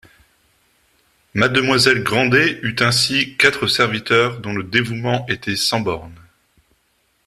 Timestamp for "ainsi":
2.79-3.37